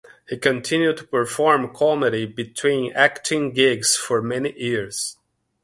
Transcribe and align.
He 0.27 0.35
continued 0.35 0.97
to 0.97 1.03
perform 1.03 1.75
comedy 1.75 2.25
between 2.25 2.91
acting 2.93 3.53
gigs 3.53 3.95
for 3.95 4.19
many 4.19 4.51
years. 4.59 5.15